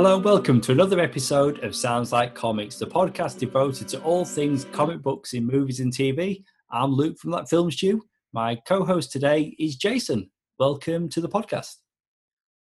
[0.00, 4.24] Hello and welcome to another episode of Sounds Like Comics, the podcast devoted to all
[4.24, 6.42] things comic books in movies and TV.
[6.70, 8.00] I'm Luke from That Film Stew.
[8.32, 10.30] My co-host today is Jason.
[10.58, 11.74] Welcome to the podcast.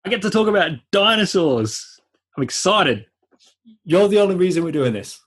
[0.04, 2.00] I get to talk about dinosaurs.
[2.36, 3.06] I'm excited.
[3.84, 5.20] You're the only reason we're doing this.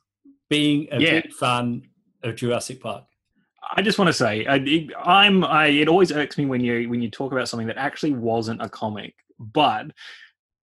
[0.49, 1.21] Being a Yeah.
[1.21, 1.83] big fan
[2.21, 3.05] of Jurassic Park.
[3.77, 5.45] I just want to say, I, I'm.
[5.45, 8.61] I, it always irks me when you when you talk about something that actually wasn't
[8.61, 9.85] a comic, but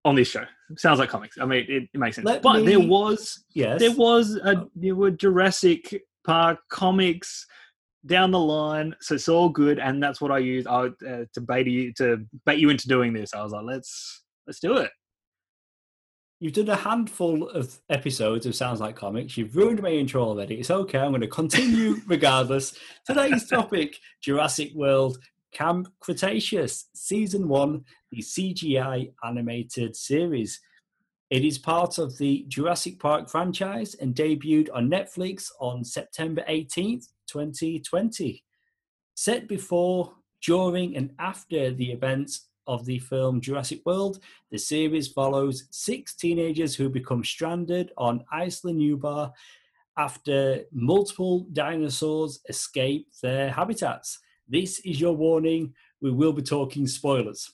[0.07, 0.45] on this show,
[0.77, 1.37] sounds like comics.
[1.39, 2.25] I mean, it, it makes sense.
[2.25, 3.79] Let but there was Yes.
[3.79, 7.45] there was a there were Jurassic Park comics
[8.05, 11.41] down the line, so it's all good, and that's what I used I, uh, to
[11.41, 13.33] bait you to bait you into doing this.
[13.33, 14.91] I was like, let's let's do it.
[16.39, 19.37] You've done a handful of episodes of Sounds Like Comics.
[19.37, 20.55] You've ruined my intro already.
[20.59, 20.99] It's okay.
[20.99, 22.77] I'm going to continue regardless.
[23.07, 25.17] Today's topic Jurassic World
[25.51, 30.59] Camp Cretaceous, Season 1, the CGI animated series.
[31.29, 37.07] It is part of the Jurassic Park franchise and debuted on Netflix on September 18th,
[37.27, 38.43] 2020.
[39.15, 44.19] Set before, during, and after the events of the film Jurassic World,
[44.51, 49.31] the series follows six teenagers who become stranded on Isla Nublar
[49.97, 54.19] after multiple dinosaurs escape their habitats.
[54.47, 55.73] This is your warning.
[56.01, 57.51] We will be talking spoilers.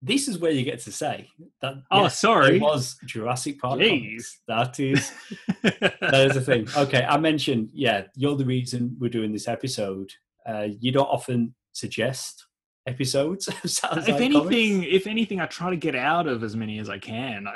[0.00, 1.28] This is where you get to say
[1.60, 1.74] that.
[1.90, 2.56] Oh, yes, sorry.
[2.56, 3.80] It was Jurassic Park.
[3.80, 3.88] Jeez.
[3.88, 4.38] comics.
[4.46, 5.12] That is
[5.62, 6.68] that is the thing.
[6.76, 10.12] Okay, I mentioned, yeah, you're the reason we're doing this episode.
[10.46, 12.46] Uh, you don't often suggest
[12.86, 13.48] episodes.
[13.64, 14.94] If like anything, comics.
[14.94, 17.46] if anything, I try to get out of as many as I can.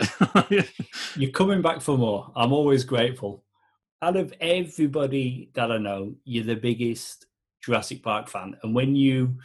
[1.17, 2.31] you're coming back for more.
[2.37, 3.45] I'm always grateful.
[4.03, 7.27] Out of everybody that I know, you're the biggest
[7.65, 9.37] Jurassic Park fan, and when you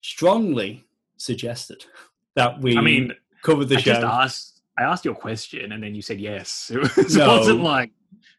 [0.00, 0.84] strongly
[1.16, 1.84] suggested
[2.34, 4.60] that we, I mean, cover the I show, just asked.
[4.78, 6.70] I asked you a question, and then you said yes.
[6.74, 7.38] It, was, No.
[7.38, 7.90] wasn't like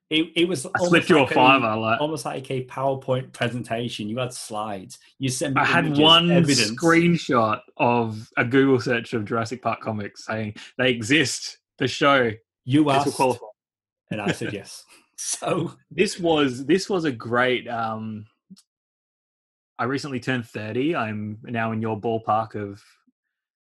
[0.10, 1.76] it, it was I almost slipped you like a fiver.
[1.76, 4.08] Like almost like a PowerPoint presentation.
[4.10, 5.00] You had slides.
[5.20, 6.72] You sent me I had one evidence.
[6.72, 11.60] screenshot of a Google search of Jurassic Park comics saying they exist.
[11.80, 12.32] The show
[12.66, 13.20] You asked,
[14.12, 14.84] and I said yes.
[15.16, 17.68] So This was this was a great.
[17.68, 18.26] um
[19.84, 20.96] I recently turned thirty.
[20.96, 22.82] I'm now in your ballpark of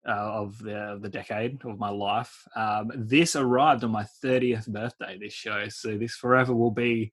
[0.09, 2.43] uh, of the the decade of my life.
[2.56, 5.19] Um, this arrived on my thirtieth birthday.
[5.19, 7.12] This show, so this forever will be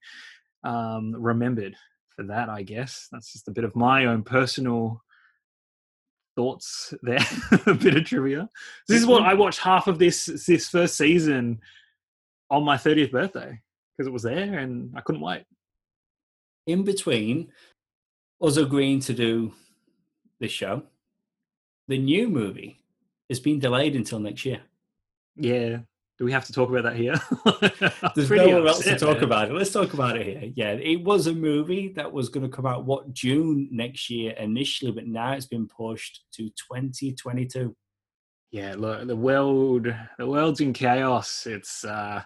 [0.62, 1.76] um, remembered
[2.16, 2.48] for that.
[2.48, 5.02] I guess that's just a bit of my own personal
[6.34, 7.26] thoughts there.
[7.66, 8.48] a bit of trivia.
[8.88, 11.60] This is what I watched half of this this first season
[12.48, 13.60] on my thirtieth birthday
[13.98, 15.44] because it was there and I couldn't wait.
[16.66, 17.52] in between
[18.46, 19.52] us agreeing to do
[20.40, 20.82] this show,
[21.88, 22.80] the new movie
[23.28, 24.60] has been delayed until next year.
[25.36, 25.78] Yeah.
[26.18, 27.20] Do we have to talk about that here?
[28.14, 29.24] There's nowhere else to talk man.
[29.24, 29.54] about it.
[29.54, 30.52] Let's talk about it here.
[30.54, 34.32] Yeah, it was a movie that was going to come out what June next year
[34.32, 37.74] initially, but now it's been pushed to 2022.
[38.52, 41.46] Yeah, look, the world, the world's in chaos.
[41.46, 42.22] It's, uh,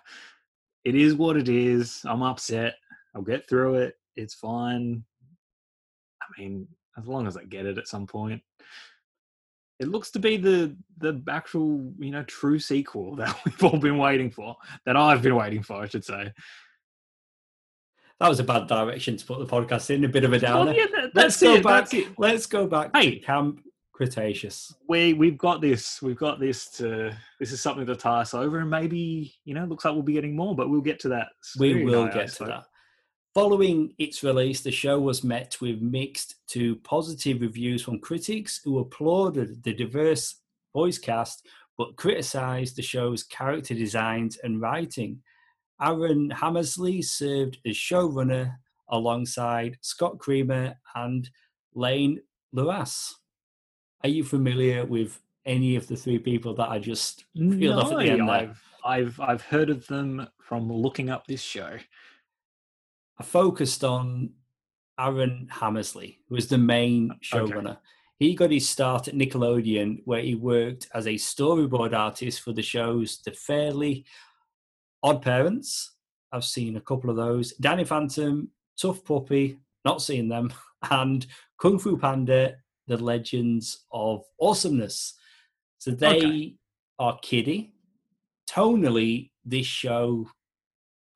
[0.84, 2.02] it is what it is.
[2.04, 2.74] I'm upset.
[3.14, 3.94] I'll get through it.
[4.16, 5.04] It's fine.
[6.38, 8.42] I mean, as long as I get it at some point.
[9.80, 13.98] It looks to be the the actual, you know, true sequel that we've all been
[13.98, 14.56] waiting for.
[14.86, 16.32] That I've been waiting for, I should say.
[18.20, 20.04] That was a bad direction to put the podcast in.
[20.04, 20.72] A bit of a downer.
[20.72, 21.88] Well, yeah, that- let's go it, back.
[22.18, 23.18] Let's go back Hey.
[23.20, 23.60] to Camp
[23.92, 24.74] Cretaceous.
[24.88, 28.60] we we've got this we've got this to this is something to tie us over
[28.60, 31.26] and maybe you know looks like we'll be getting more but we'll get to that
[31.58, 32.64] We will get to that.
[33.34, 38.78] Following its release, the show was met with mixed to positive reviews from critics who
[38.78, 40.40] applauded the diverse
[40.74, 41.46] voice cast
[41.76, 45.22] but criticized the show's character designs and writing.
[45.80, 48.56] Aaron Hammersley served as showrunner
[48.88, 51.30] alongside Scott Kreamer and
[51.74, 52.20] Lane
[52.54, 53.12] Lueras.
[54.02, 57.98] Are you familiar with any of the three people that I just reeled off at
[57.98, 58.34] the end there?
[58.34, 61.78] I've, I've I've heard of them from looking up this show
[63.20, 64.30] I focused on
[64.98, 67.78] Aaron Hammersley, who was the main uh, showrunner.
[68.18, 72.62] He got his start at Nickelodeon, where he worked as a storyboard artist for the
[72.62, 74.04] shows The Fairly
[75.02, 75.94] Odd Parents.
[76.32, 77.52] I've seen a couple of those.
[77.54, 78.50] Danny Phantom,
[78.80, 80.52] Tough Puppy, not seen them,
[80.90, 81.26] and
[81.60, 82.56] Kung Fu Panda,
[82.88, 85.14] The Legends of Awesomeness.
[85.78, 86.54] So they Okay.
[86.98, 87.72] are kiddie.
[88.50, 90.28] Tonally, this show,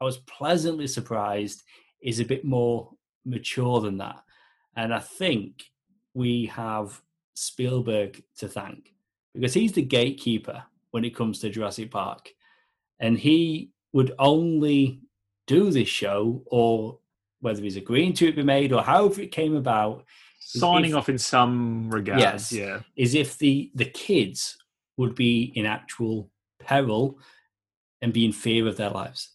[0.00, 1.62] I was pleasantly surprised,
[2.02, 2.90] is a bit more
[3.25, 4.22] mature than that.
[4.76, 5.70] And I think
[6.14, 7.00] we have
[7.34, 8.93] Spielberg to thank
[9.34, 12.31] because he's the gatekeeper when it comes to Jurassic Park.
[13.00, 15.00] And he would only
[15.46, 16.99] do this show, or
[17.40, 20.05] whether he's agreeing to it be made, or however it came about.
[20.38, 22.20] Signing if- off in some regards.
[22.20, 22.52] Yes.
[22.52, 22.81] Yeah.
[22.96, 24.56] is if the the kids
[24.96, 27.19] would be in actual peril
[28.00, 29.31] and be in fear of their lives.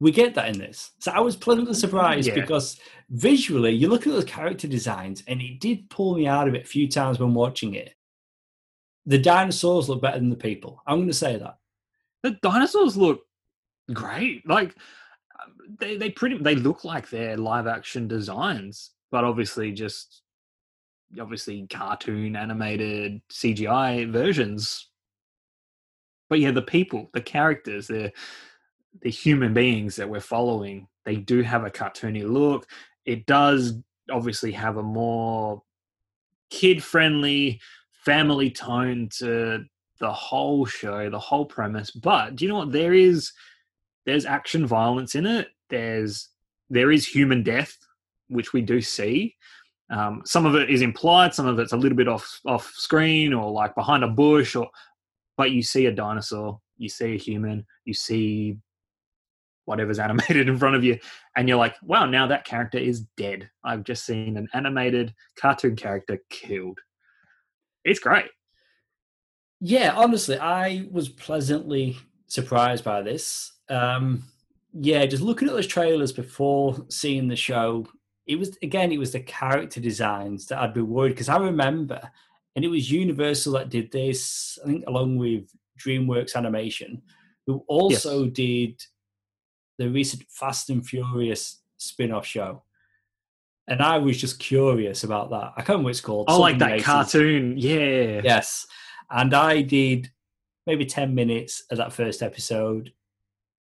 [0.00, 0.90] We get that in this.
[0.98, 2.34] So I was pleasantly surprised Yeah.
[2.34, 2.78] because
[3.10, 6.64] visually, you look at those character designs, and it did pull me out of it
[6.64, 7.94] a few times when watching it.
[9.06, 10.82] The dinosaurs look better than the people.
[10.86, 11.58] I'm going to say that.
[12.22, 13.22] The dinosaurs look
[13.92, 14.48] great.
[14.48, 14.74] Like
[15.42, 20.22] um, they they pretty they look like they're live action designs, but obviously just
[21.20, 24.88] obviously cartoon animated CGI versions.
[26.30, 28.12] But yeah, the people, the characters, the
[29.02, 32.66] the human beings that we're following, they do have a cartoony look.
[33.04, 33.74] It does
[34.10, 35.62] obviously have a more
[36.50, 37.60] kid friendly
[38.04, 39.64] family tone to
[39.98, 41.90] the whole show, the whole premise.
[41.90, 42.72] But do you know what?
[42.72, 43.32] There is
[44.06, 45.48] there's action violence in it.
[45.70, 46.28] There's
[46.70, 47.76] there is human death,
[48.28, 49.36] which we do see.
[49.90, 53.32] Um, some of it is implied, some of it's a little bit off off screen
[53.32, 54.68] or like behind a bush, or
[55.36, 58.56] but you see a dinosaur, you see a human, you see
[59.64, 60.98] whatever's animated in front of you,
[61.36, 63.48] and you're like, wow, now that character is dead.
[63.64, 66.80] I've just seen an animated cartoon character killed.
[67.84, 68.30] It's great.
[69.60, 71.96] Yeah, honestly, I was pleasantly
[72.26, 73.52] surprised by this.
[73.68, 74.24] Um,
[74.72, 77.86] yeah, just looking at those trailers before seeing the show,
[78.26, 82.00] it was again, it was the character designs that I'd be worried because I remember,
[82.56, 87.02] and it was Universal that did this, I think, along with DreamWorks Animation,
[87.46, 88.82] who also did
[89.78, 92.62] the recent Fast and Furious spin-off show.
[93.66, 95.52] And I was just curious about that.
[95.56, 96.26] I can't remember what it's called.
[96.28, 96.86] I like that races.
[96.86, 97.54] cartoon.
[97.56, 98.20] Yeah.
[98.22, 98.66] Yes.
[99.10, 100.10] And I did
[100.66, 102.92] maybe 10 minutes of that first episode.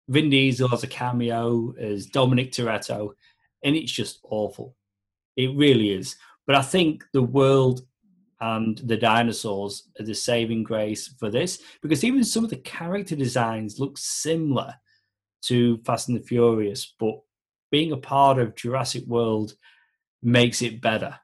[0.08, 3.12] Vin Diesel has a cameo as Dominic Toretto,
[3.64, 4.76] and it's just awful.
[5.38, 6.18] It really is.
[6.48, 7.86] But I think the world
[8.40, 13.16] and the dinosaurs are the saving grace for this because even some of the character
[13.16, 14.74] designs look similar
[15.44, 17.20] to Fast and the Furious, but
[17.72, 19.56] being a part of Jurassic World
[20.22, 21.18] makes it better.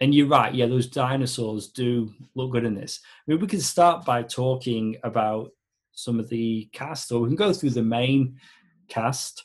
[0.00, 3.00] And you're right, yeah, those dinosaurs do look good in this.
[3.04, 5.52] I mean, we can start by talking about
[5.92, 8.38] some of the cast, or we can go through the main
[8.88, 9.44] cast.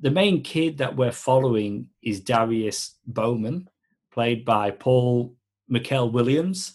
[0.00, 3.68] The main kid that we're following is Darius Bowman,
[4.12, 5.34] played by Paul
[5.70, 6.74] McKell Williams.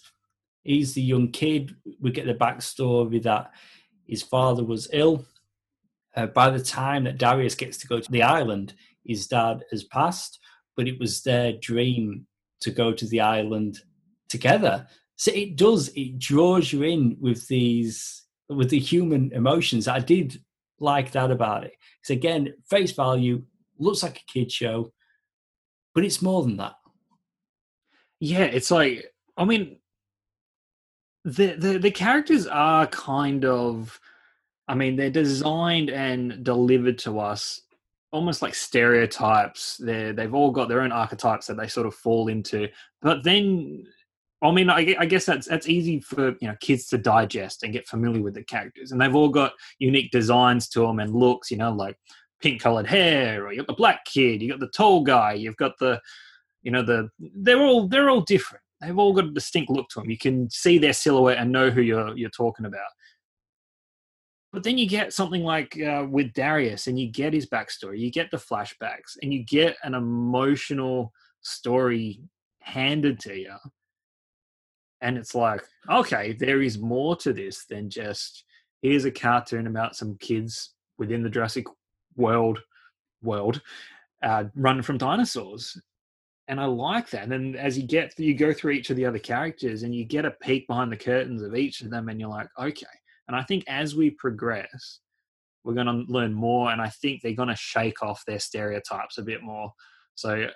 [0.64, 1.76] He's the young kid.
[2.00, 3.52] We get the backstory that
[4.08, 5.26] his father was ill.
[6.16, 8.74] Uh, by the time that Darius gets to go to the island,
[9.04, 10.40] his dad has passed,
[10.76, 12.26] but it was their dream
[12.62, 13.80] to go to the island
[14.30, 14.88] together.
[15.18, 19.88] So it does, it draws you in with these, with the human emotions.
[19.88, 20.40] I did
[20.80, 21.74] like that about it.
[22.02, 23.44] Because again, face value
[23.78, 24.92] looks like a kid show,
[25.94, 26.76] but it's more than that.
[28.20, 29.06] Yeah, it's like
[29.38, 29.78] I mean
[31.24, 34.00] the the the characters are kind of
[34.68, 37.62] I mean they're designed and delivered to us
[38.12, 39.78] almost like stereotypes.
[39.78, 42.68] They they've all got their own archetypes that they sort of fall into.
[43.02, 43.86] But then
[44.42, 47.74] I mean I, I guess that's that's easy for you know kids to digest and
[47.74, 51.52] get familiar with the characters and they've all got unique designs to them and looks,
[51.52, 51.98] you know, like
[52.42, 55.58] pink colored hair or you got the black kid, you got the tall guy, you've
[55.58, 56.00] got the
[56.66, 60.00] you know the they're all they're all different they've all got a distinct look to
[60.00, 62.82] them you can see their silhouette and know who you're you're talking about
[64.56, 68.12] but then you get something like uh, with darius and you get his backstory you
[68.12, 72.20] get the flashbacks and you get an emotional story
[72.62, 73.56] handed to you
[75.02, 78.46] and it's like okay there is more to this than just
[78.82, 81.66] here's a cartoon about some kids within the jurassic
[82.16, 82.60] world
[83.22, 83.62] world
[84.24, 85.78] uh, running from dinosaurs
[86.48, 87.24] and I like that.
[87.24, 90.06] And then as you get you go through each of the other characters and you
[90.06, 92.86] get a peek behind the curtains of each of them, and you're like, okay.
[93.28, 95.00] And I think as we progress,
[95.64, 99.18] we're going to learn more, and I think they're going to shake off their stereotypes
[99.18, 99.74] a bit more.
[100.14, 100.48] So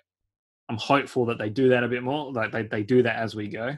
[0.70, 2.32] I'm hopeful that they do that a bit more.
[2.32, 3.76] Like they they do that as we go.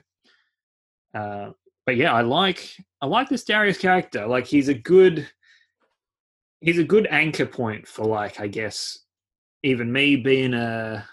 [1.14, 1.52] Uh,
[1.86, 4.28] but yeah, I like I like this Darius character.
[4.28, 5.28] Like he's a good
[6.60, 9.00] he's a good anchor point for like I guess
[9.64, 11.08] even me being a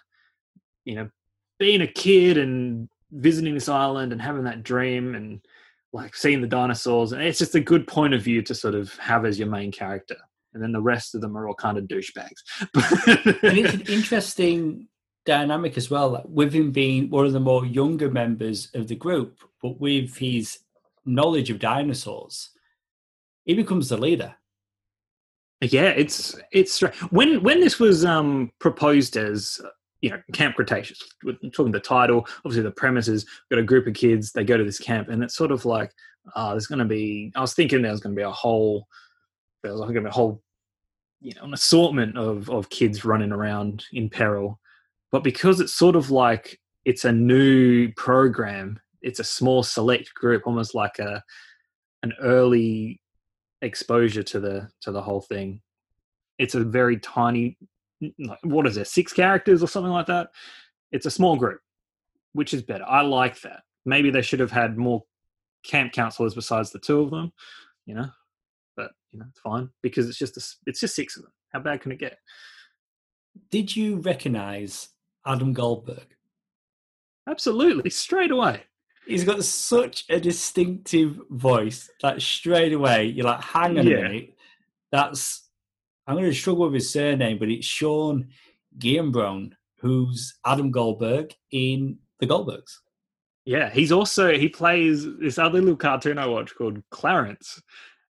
[0.85, 1.11] you know,
[1.59, 5.41] being a kid and visiting this island and having that dream and
[5.99, 8.97] like seeing the dinosaurs, and it's just a good point of view to sort of
[8.99, 10.17] have as your main character.
[10.55, 12.41] And then the rest of them are all kind of douchebags.
[13.43, 14.89] and it's an interesting
[15.27, 18.95] dynamic as well, like with him being one of the more younger members of the
[18.95, 20.61] group, but with his
[21.05, 22.51] knowledge of dinosaurs,
[23.45, 24.35] he becomes the leader.
[25.61, 29.61] Yeah, it's it's when when this was um proposed as
[30.01, 31.03] you know Camp Cretaceous.
[31.25, 34.33] We're talking the title, obviously the premise is got a group of kids.
[34.33, 35.93] They go to this camp, and it's sort of like,
[36.37, 37.33] oh, there's going to be.
[37.35, 38.87] I was thinking there was going to be a whole,
[39.63, 40.43] there was going to be a whole,
[41.21, 44.61] you know, an assortment of of kids running around in peril,
[45.11, 50.47] but because it's sort of like it's a new program, it's a small select group,
[50.47, 51.23] almost like a
[52.03, 53.01] an early
[53.63, 55.61] exposure to the to the whole thing.
[56.39, 57.57] It's a very tiny
[58.43, 60.31] what is it, six characters or something like that.
[60.93, 61.61] It's a small group,
[62.33, 62.85] which is better.
[62.87, 63.61] I like that.
[63.85, 65.05] Maybe they should have had more
[65.65, 67.33] camp counselors besides the two of them,
[67.87, 68.09] you know.
[68.77, 71.33] But you know, it's fine because it's just a, it's just six of them.
[71.53, 72.19] How bad can it get?
[73.51, 74.89] Did you recognize
[75.27, 76.07] Adam Goldberg?
[77.29, 78.63] Absolutely, straight away.
[79.07, 83.97] He's got such a distinctive voice that straight away you're like, hang on yeah.
[83.97, 84.37] a minute,
[84.93, 85.48] that's
[86.09, 88.29] I'm going to struggle with his surname, but it's Sean
[88.79, 92.79] Giambrone, who's Adam Goldberg in The Goldbergs.
[93.45, 97.63] Yeah, he's also he plays this other little cartoon I watch called Clarence.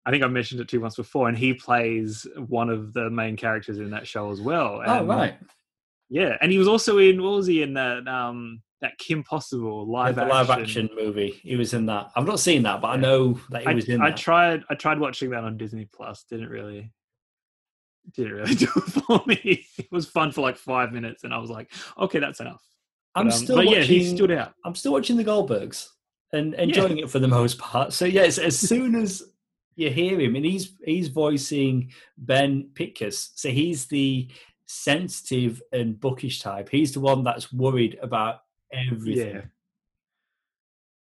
[0.06, 3.10] I think I mentioned it to you once before, and he plays one of the
[3.10, 4.76] main characters in that show as well.
[4.76, 5.38] Oh, and, oh right.
[6.10, 9.90] Yeah, and he was also in what was he in that um that Kim Possible
[9.90, 11.40] live yeah, live action movie.
[11.44, 12.12] He was in that.
[12.16, 14.02] I've not seen that, but I know that he I, was in.
[14.02, 14.18] I that.
[14.18, 14.64] tried.
[14.70, 16.26] I tried watching that on Disney Plus.
[16.30, 16.92] Didn't really
[18.14, 19.68] didn't really do it for me.
[19.78, 22.64] It was fun for like five minutes, and I was like, okay, that's enough.
[23.16, 24.54] I'm but, um, still watching, yeah, he stood out.
[24.64, 25.88] I'm still watching the Goldbergs
[26.34, 27.06] and enjoying yeah.
[27.06, 27.94] it for the most part.
[27.94, 29.24] So yes, as soon as
[29.76, 34.30] you hear him, and he's he's voicing Ben Pincus, so he's the
[34.66, 36.70] sensitive and bookish type.
[36.70, 39.36] He's the one that's worried about everything.
[39.36, 39.42] Yeah.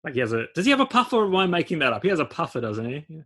[0.02, 2.02] Like he has a does he have a puffer or am I making that up?
[2.02, 3.22] He has a puffer, doesn't he?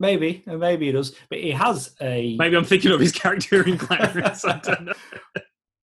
[0.00, 1.14] Maybe, maybe he does.
[1.28, 2.36] But he has a.
[2.36, 4.44] Maybe I'm thinking of his character in Clarence.
[4.44, 4.92] I don't know.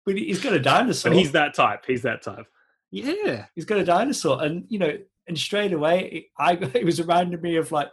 [0.06, 1.12] But he's got a dinosaur.
[1.12, 1.86] But he's that type.
[1.88, 2.46] He's that type.
[2.92, 4.98] Yeah, he's got a dinosaur, and you know,
[5.28, 7.90] and straight away, I it was reminding me of like,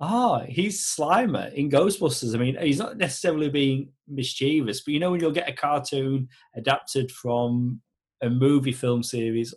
[0.00, 2.34] ah, oh, he's Slimer in Ghostbusters.
[2.34, 6.28] I mean, he's not necessarily being mischievous, but you know, when you'll get a cartoon
[6.56, 7.80] adapted from
[8.20, 9.54] a movie film series,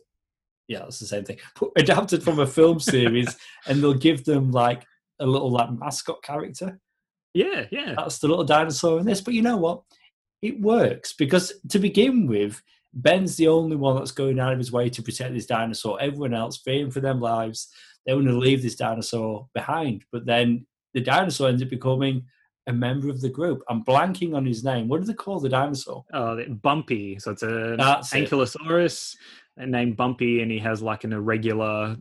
[0.67, 1.37] yeah, it's the same thing.
[1.77, 3.35] Adapted from a film series,
[3.67, 4.85] and they'll give them like
[5.19, 6.79] a little like mascot character.
[7.33, 7.95] Yeah, yeah.
[7.97, 9.21] That's the little dinosaur in this.
[9.21, 9.81] But you know what?
[10.41, 12.61] It works because to begin with,
[12.93, 16.01] Ben's the only one that's going out of his way to protect this dinosaur.
[16.01, 17.67] Everyone else, fearing for their lives,
[18.05, 20.05] they want to leave this dinosaur behind.
[20.11, 22.25] But then the dinosaur ends up becoming
[22.67, 23.63] a member of the group.
[23.69, 24.87] I'm blanking on his name.
[24.87, 26.05] What do they call the dinosaur?
[26.13, 27.19] Oh, Bumpy.
[27.19, 29.15] So it's a ankylosaurus
[29.59, 31.97] uh, named Bumpy, and he has like an irregular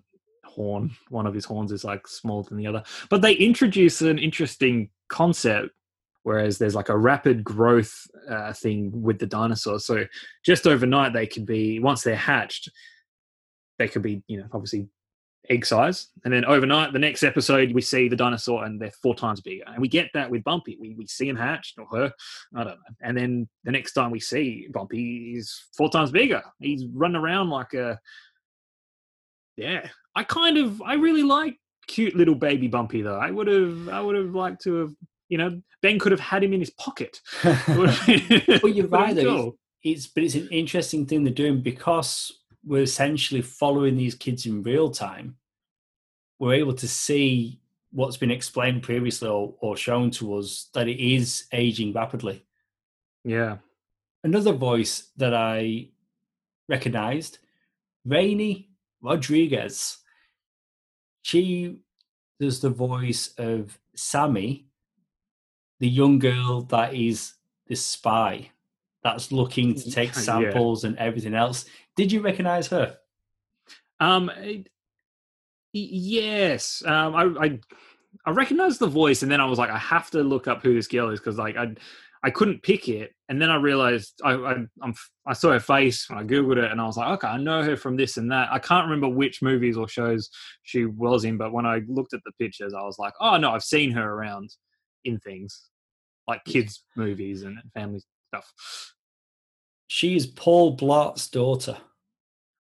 [0.55, 0.91] horn.
[1.09, 2.83] One of his horns is like smaller than the other.
[3.11, 5.71] But they introduce an interesting concept,
[6.23, 9.85] whereas there's like a rapid growth uh, thing with the dinosaurs.
[9.85, 10.05] So
[10.45, 12.71] just overnight, they could be once they're hatched,
[13.79, 14.89] they could be you know obviously
[15.51, 19.15] egg size, and then overnight, the next episode we see the dinosaur and they're four
[19.15, 20.79] times bigger, and we get that with Bumpy.
[20.81, 22.13] We we see him hatched or her,
[22.55, 26.43] I don't know, and then the next time we see Bumpy, he's four times bigger.
[26.61, 27.99] He's running around like a
[29.57, 31.57] yeah, I kind of I really like
[31.87, 33.19] cute little baby Bumpy though.
[33.19, 34.95] I would have I would have liked to have
[35.29, 37.21] you know Ben could have had him in his pocket.
[37.69, 39.57] well, you're right though.
[39.83, 42.33] It's, it's but it's an interesting thing they're doing because
[42.65, 45.37] we're essentially following these kids in real time.
[46.39, 47.61] We're able to see
[47.93, 52.45] what's been explained previously or, or shown to us that it is aging rapidly.
[53.25, 53.59] Yeah.
[54.25, 55.89] Another voice that I
[56.69, 57.39] recognized,
[58.09, 58.69] Raini
[59.05, 59.99] Rodriguez.
[61.23, 61.77] She
[62.41, 64.67] does the voice of Sammy,
[65.79, 67.35] the young girl that is
[67.67, 68.51] the spy
[69.03, 70.91] that's looking to take samples yeah.
[70.91, 71.67] and everything else.
[71.97, 72.97] Did you recognize her?
[74.01, 74.31] Um,
[75.73, 76.83] yes.
[76.85, 77.61] Um, I, I
[78.27, 80.75] I recognized the voice, and then I was like, I have to look up who
[80.75, 81.75] this girl is because like I
[82.25, 84.53] I couldn't pick it, and then I realized I, I
[84.83, 84.95] I'm,
[85.27, 87.63] I saw her face when I googled it, and I was like, okay, I know
[87.63, 88.51] her from this and that.
[88.51, 90.31] I can't remember which movies or shows
[90.63, 93.51] she was in, but when I looked at the pictures, I was like, oh no,
[93.51, 94.49] I've seen her around
[95.05, 95.69] in things
[96.27, 98.51] like kids movies and family stuff.
[99.87, 101.77] She's Paul Blart's daughter.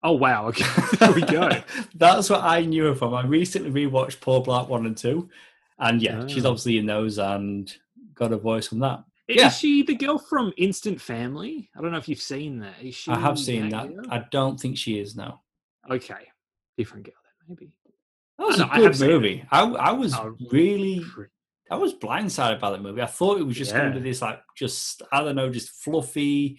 [0.02, 0.49] Oh wow!
[0.49, 0.66] Okay,
[0.99, 1.49] there we go.
[1.94, 3.14] That's what I knew her from.
[3.14, 5.30] I recently rewatched Paul Blart one and two,
[5.78, 6.28] and yeah, oh.
[6.28, 6.50] she's ah.
[6.50, 7.75] obviously in those and
[8.14, 9.04] got a voice from that.
[9.28, 11.71] Is she the girl from Instant Family?
[11.76, 12.75] I don't know if you've seen that.
[12.83, 13.11] Is she?
[13.11, 13.88] I have seen that.
[14.11, 15.43] I don't think she is now.
[15.90, 16.28] Okay,
[16.76, 17.14] different girl
[17.49, 17.73] then, maybe.
[18.38, 19.00] That was I a I good it.
[19.00, 19.45] movie.
[19.50, 21.04] I, I was Oh, really,
[21.71, 23.00] I was blindsided by that movie.
[23.00, 25.71] I thought it was just going to be this, like, just I don't know, just
[25.83, 26.59] fluffy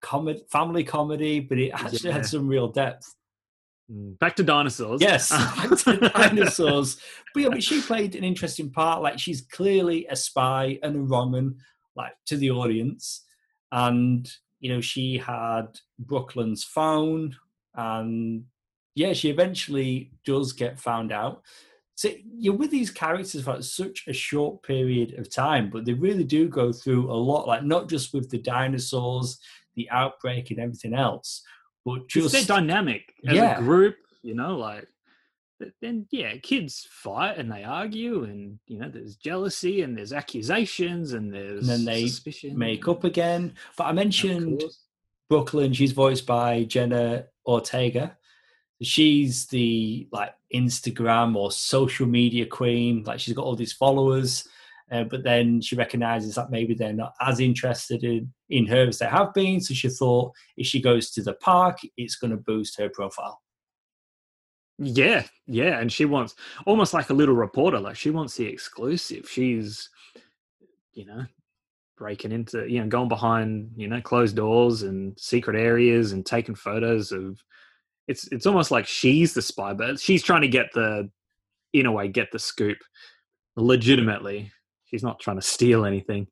[0.00, 2.12] comedy, family comedy, but it actually Yeah.
[2.12, 3.14] had some real depth.
[3.92, 5.00] Mm, Back to dinosaurs.
[5.02, 6.98] Yes, back to dinosaurs.
[7.34, 9.02] But yeah, but she played an interesting part.
[9.02, 11.56] Like she's clearly a spy and a wrong'un,
[11.96, 13.24] like to the audience.
[13.72, 15.66] And you know, she had
[15.98, 17.36] Brooklyn's phone,
[17.74, 18.44] and
[18.94, 21.42] yeah, she eventually does get found out.
[21.94, 26.24] So you're with these characters for such a short period of time, but they really
[26.24, 27.46] do go through a lot.
[27.46, 29.38] Like not just with the dinosaurs,
[29.74, 31.42] the outbreak, and everything else,
[31.84, 33.58] but just they're dynamic as Yeah.
[33.58, 33.96] a group.
[34.22, 34.88] You know, like
[35.58, 40.12] th- then yeah, kids fight and they argue, and you know, there's jealousy and there's
[40.12, 42.58] accusations and there's then they suspicion.
[42.58, 43.54] make up again.
[43.76, 44.62] But I mentioned.
[45.28, 45.72] Brooklyn.
[45.72, 48.16] She's voiced by Jenna Ortega.
[48.82, 53.02] She's the like Instagram or social media queen.
[53.04, 54.46] Like she's got all these followers,
[54.90, 58.98] uh, but then she recognizes that maybe they're not as interested in in her as
[58.98, 59.60] they have been.
[59.60, 63.40] So she thought if she goes to the park, it's going to boost her profile.
[64.78, 66.34] Yeah, yeah, and she wants
[66.66, 67.80] almost like a little reporter.
[67.80, 69.28] Like she wants the exclusive.
[69.28, 69.88] She's,
[70.92, 71.24] you know,
[71.96, 76.54] breaking into, you know, going behind, you know, closed doors and secret areas and taking
[76.54, 77.42] photos of.
[78.08, 81.10] It's it's almost like she's the spy, but she's trying to get the,
[81.72, 82.78] in a way, get the scoop,
[83.56, 84.52] legitimately.
[84.84, 86.28] She's not trying to steal anything,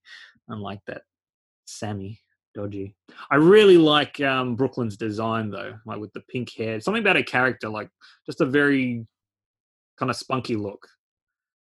[0.47, 1.03] unlike that
[1.65, 2.21] Sammy
[2.55, 2.95] dodgy.
[3.31, 6.81] I really like um, Brooklyn's design though, like with the pink hair.
[6.81, 7.91] Something about her character, like
[8.27, 9.07] just a very
[9.99, 10.87] kind of spunky look.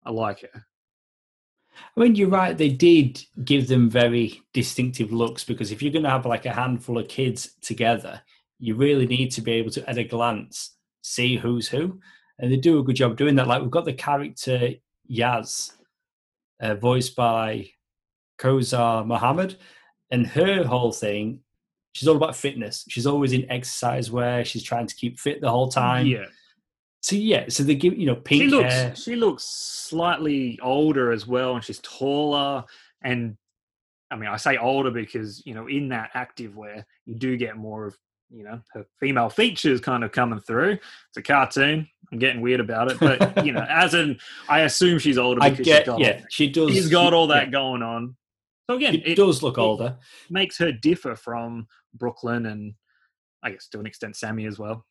[0.05, 0.65] I like her.
[1.95, 2.57] I mean, you're right.
[2.57, 6.53] They did give them very distinctive looks because if you're going to have like a
[6.53, 8.21] handful of kids together,
[8.59, 11.99] you really need to be able to, at a glance, see who's who.
[12.39, 13.47] And they do a good job doing that.
[13.47, 14.71] Like we've got the character
[15.11, 15.73] Yaz,
[16.59, 17.69] uh, voiced by
[18.39, 19.57] Kausar Mohammed,
[20.11, 21.41] and her whole thing,
[21.93, 22.85] she's all about fitness.
[22.89, 24.45] She's always in exercise wear.
[24.45, 26.05] She's trying to keep fit the whole time.
[26.07, 26.25] Yeah,
[27.01, 28.95] So yeah, so they give you know pink she looks hair.
[28.95, 32.63] she looks slightly older as well, and she's taller.
[33.01, 33.37] And
[34.11, 37.57] I mean, I say older because you know, in that active wear, you do get
[37.57, 37.97] more of
[38.29, 40.71] you know her female features kind of coming through.
[40.73, 41.87] It's a cartoon.
[42.11, 44.17] I'm getting weird about it, but you know, as in,
[44.47, 46.71] I assume she's older I because get she's got yeah, she does.
[46.71, 48.15] she's got she- all that yeah, going on.
[48.69, 49.97] So again, It, it does look it- older.
[50.29, 52.73] makes her differ from Brooklyn and
[53.43, 54.85] I guess to an extent Sammy as well.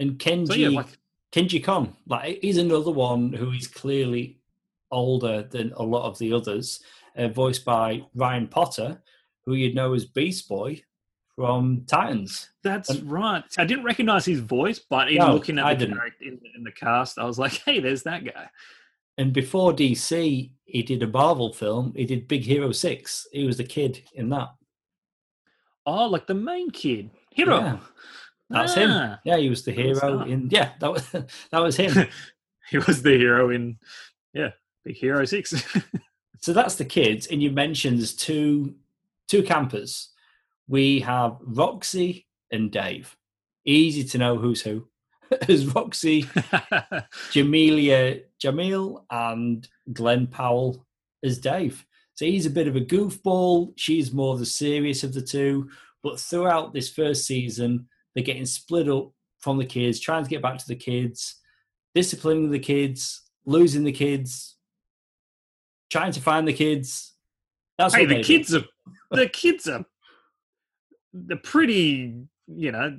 [0.00, 0.98] And Kenji So yeah, like
[1.32, 4.40] Kenji Kon, like he's another one who is clearly
[4.90, 6.80] older than a lot of the others,
[7.16, 9.02] uh, voiced by Ryan Potter,
[9.44, 10.82] who you'd know as Beast Boy
[11.36, 12.50] from Titans.
[12.62, 13.44] that's and- right.
[13.56, 17.18] I didn't recognize his voice, but in No, looking at the in, in the cast,
[17.18, 18.48] I was like, hey, there's that guy.
[19.18, 21.92] And before DC, he did a Marvel film.
[21.96, 23.26] He did Big Hero Six.
[23.32, 24.48] He was the kid in that.
[25.84, 27.58] Oh, like the main kid, Hero.
[27.58, 27.78] Yeah,
[28.50, 28.90] that's him.
[28.90, 30.28] Ah, Yeah, he was the hero start.
[30.28, 30.48] in.
[30.50, 32.06] Yeah, that was that was him.
[32.70, 33.78] He was the hero in
[34.34, 34.50] yeah,
[34.84, 35.54] Big Hero Six.
[36.40, 38.74] so that's the kids and you mentioned there's two
[39.26, 40.10] two campers
[40.68, 43.16] we have roxy and dave
[43.64, 44.86] easy to know who's who
[45.48, 46.22] as roxy
[47.32, 50.86] jameela jamil and glen powell
[51.24, 55.22] as dave so he's a bit of a goofball she's more the serious of the
[55.22, 55.68] two
[56.02, 59.10] but throughout this first season they're getting split up
[59.40, 61.36] from the kids trying to get back to the kids
[61.94, 64.58] disciplining the kids losing the kids
[65.90, 67.14] trying to find the kids.
[67.76, 68.22] That's hey, what the do.
[68.22, 68.64] kids are
[69.10, 69.84] the kids are
[71.12, 72.14] they're pretty,
[72.46, 72.98] you know,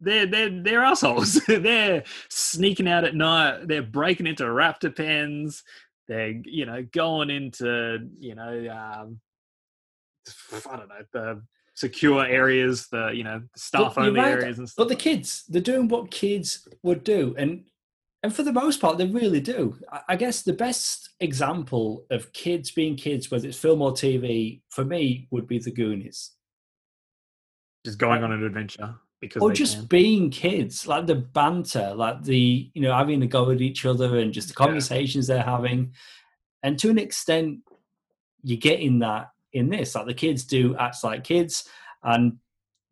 [0.00, 1.34] they're they're they're assholes.
[1.48, 3.68] they're sneaking out at night.
[3.68, 5.62] They're breaking into raptor pens.
[6.08, 9.20] They're you know going into you know um,
[10.66, 11.42] I don't know the
[11.74, 14.86] secure areas, the you know staff only right, areas and stuff.
[14.86, 17.64] But the kids, they're doing what kids would do, and
[18.22, 19.76] and for the most part, they really do.
[20.08, 24.84] I guess the best example of kids being kids, whether it's film or TV, for
[24.84, 26.32] me would be the Goonies,
[27.84, 29.84] just going on an adventure because or just can.
[29.86, 34.18] being kids, like the banter, like the you know having a go at each other,
[34.18, 34.66] and just the Yeah.
[34.66, 35.92] conversations they're having,
[36.62, 37.60] and to an extent,
[38.42, 39.94] you're getting that in this.
[39.94, 41.68] Like the kids do act like kids,
[42.02, 42.38] and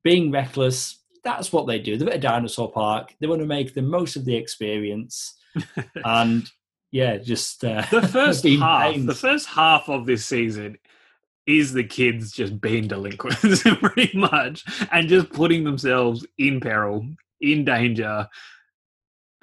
[0.04, 0.96] being reckless.
[1.24, 1.96] That's what they do.
[1.96, 3.14] They're at a dinosaur park.
[3.20, 5.34] They want to make the most of the experience,
[6.04, 6.48] and
[6.90, 9.06] yeah, just uh, the first half pains.
[9.06, 10.78] the first half of this season
[11.48, 17.04] is the kids just being delinquents pretty much and just putting themselves in peril
[17.40, 18.28] in danger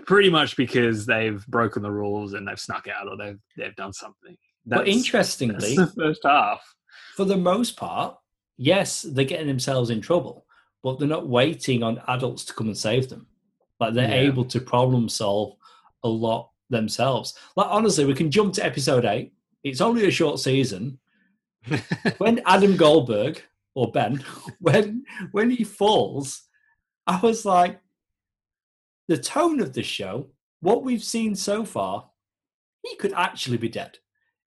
[0.06, 3.92] pretty much because they've broken the rules and they've snuck out or they've they've done
[3.92, 4.38] something.
[4.66, 6.62] but interestingly, that's the first half.
[7.16, 8.16] for the most part,
[8.58, 10.46] yes, they're getting themselves in trouble,
[10.84, 13.26] but they're not waiting on adults to come and save them.
[13.80, 14.30] Like they're Yeah.
[14.30, 15.56] able to problem solve
[16.04, 17.34] a lot themselves.
[17.56, 19.34] Like honestly, we can jump to episode eight.
[19.64, 21.00] It's only a short season.
[22.18, 23.42] when Adam Goldberg
[23.74, 24.24] or Ben,
[24.60, 26.44] when when he falls,
[27.08, 27.80] I was like,
[29.08, 30.28] the tone of the show,
[30.62, 32.10] what we've seen so far,
[32.84, 33.98] he could actually be dead.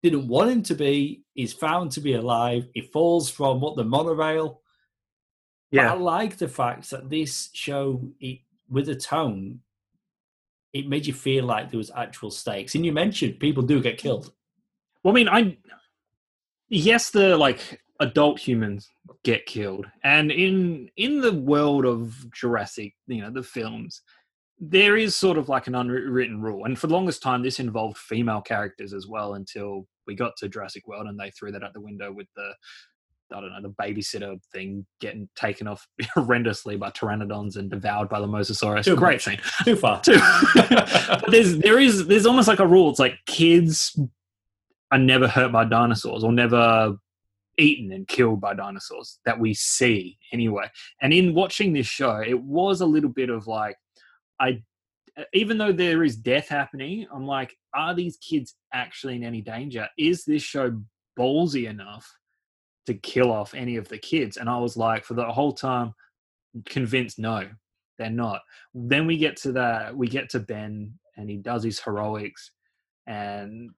[0.02, 1.24] Didn't want him to be.
[1.34, 2.68] He's found to be alive.
[2.74, 4.60] He falls from what the monorail.
[5.72, 9.60] But I like the fact that this show, it, with the tone,
[10.72, 12.74] it made you feel like there was actual stakes.
[12.74, 14.32] And you mentioned people do get killed.
[15.02, 15.56] well, I mean, I
[16.68, 18.90] yes, the like adult humans
[19.22, 24.02] get killed, and in in the world of Jurassic, you know, the films,
[24.58, 27.98] there is sort of like an unwritten rule, and for the longest time, this involved
[27.98, 31.72] female characters as well until we got to Jurassic World, and they threw that out
[31.74, 32.52] the window with the.
[33.34, 35.84] I don't know the babysitter thing getting taken off
[36.16, 38.84] horrendously by pteranodons and devoured by the mosasaurus.
[38.84, 40.00] Too Great scene Too far.
[40.02, 40.18] too.
[40.54, 42.90] but there's there is there's almost like a rule.
[42.90, 43.98] It's like kids
[44.94, 46.96] are never hurt by dinosaurs or never
[47.58, 50.70] eaten and killed by dinosaurs that we see anyway.
[51.02, 53.76] And in watching this show, it was a little bit of like
[54.38, 54.62] I
[55.32, 59.88] even though there is death happening, I'm like, are these kids actually in any danger?
[59.98, 60.80] Is this show
[61.18, 62.08] ballsy enough
[62.86, 64.36] to kill off any of the kids?
[64.36, 65.94] And I was like, for the whole time,
[66.66, 67.48] convinced no,
[67.98, 68.42] they're not.
[68.74, 72.50] Then we get to that, we get to Ben and he does his heroics
[73.06, 73.70] and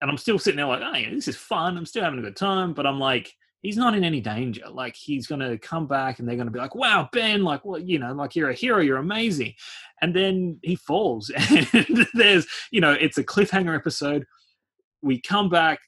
[0.00, 1.76] and I'm still sitting there like, oh yeah, this is fun.
[1.76, 4.62] I'm still having a good time, but I'm like, he's not in any danger.
[4.70, 7.98] Like he's gonna come back and they're gonna be like, wow, Ben, like well, you
[7.98, 9.54] know, like you're a hero, you're amazing.
[10.00, 14.24] And then he falls, and there's, you know, it's a cliffhanger episode.
[15.02, 15.80] We come back,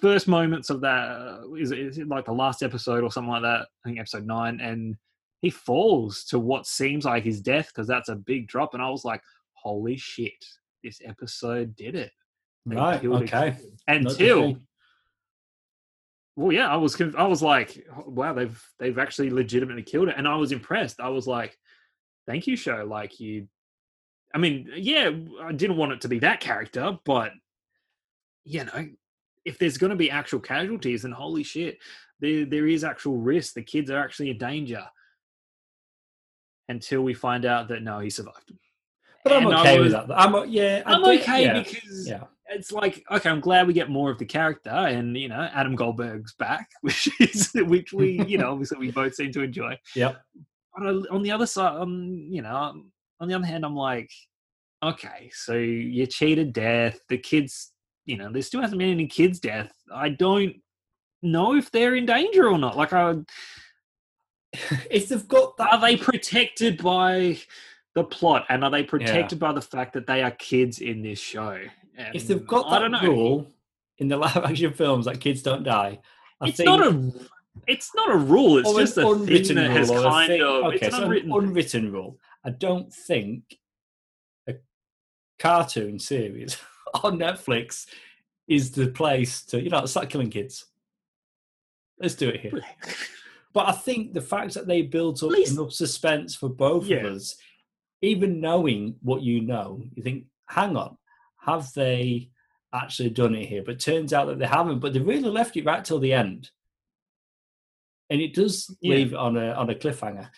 [0.00, 3.68] first moments of that uh, is it like the last episode or something like that?
[3.84, 4.96] I think episode nine, and
[5.40, 8.74] he falls to what seems like his death because that's a big drop.
[8.74, 10.44] And I was like, holy shit,
[10.82, 12.12] this episode did it.
[12.66, 13.00] Right.
[13.00, 13.56] killed Okay.
[13.86, 14.56] Until
[16.36, 20.14] well, yeah, I was I was like, "Oh, wow, they've they've actually legitimately killed it,
[20.16, 20.98] and I was impressed.
[21.00, 21.56] I was like,
[22.26, 22.84] thank you, show.
[22.84, 23.46] Like you,
[24.34, 25.10] I mean, yeah,
[25.42, 27.32] I didn't want it to be that character, but
[28.44, 28.88] you know,
[29.44, 31.78] if there's going to be actual casualties, then holy shit,
[32.18, 33.54] there there is actual risk.
[33.54, 34.84] The kids are actually in danger.
[36.68, 38.50] Until we find out that no, he survived.
[39.22, 40.18] But I'm And okay was- with that.
[40.18, 40.82] I'm yeah.
[40.86, 42.24] I I'm get- okay yeah, because yeah.
[42.48, 45.76] It's like okay, I'm glad we get more of the character, and you know, Adam
[45.76, 49.78] Goldberg's back, which is which we you know obviously we both seem to enjoy.
[49.94, 50.20] Yep.
[50.76, 54.10] But on the other side, um, you know, um, on the other hand, I'm like,
[54.82, 56.98] okay, so you cheated death.
[57.08, 57.72] The kids,
[58.06, 59.72] you know, there still hasn't been any kids' death.
[59.94, 60.56] I don't
[61.22, 62.76] know if they're in danger or not.
[62.76, 63.14] Like, I
[64.90, 67.38] If they've got that, are they protected by
[67.94, 71.18] the plot, and are they protected by the fact that they are kids in this
[71.18, 71.60] show?
[71.98, 73.00] Um, if And they've got I that don't know.
[73.12, 73.46] rule
[73.98, 76.00] in the live action films that kids don't die,
[76.40, 77.12] I it's think not a
[77.68, 80.64] it's not a rule it's just an a thing unwritten that has kind thing- of
[80.64, 82.18] okay, it's an so an unwritten unwritten rule.
[82.44, 83.58] I don't think
[84.48, 84.54] a
[85.38, 86.56] cartoon series
[87.04, 87.86] on Netflix
[88.48, 90.66] is the place to you know start killing kids.
[92.00, 92.60] Let's do it here.
[93.52, 96.86] But I think the fact that they built up At least- enough suspense for both
[96.86, 96.96] Yeah.
[97.06, 97.36] of us,
[98.02, 100.98] even knowing what you know, you think, hang on,
[101.44, 102.30] have they
[102.72, 103.62] actually done it here?
[103.64, 104.80] But turns out that they haven't.
[104.80, 106.50] But they really left it right till the end,
[108.10, 108.96] and it does Yeah.
[108.96, 110.30] leave it on a on a cliffhanger.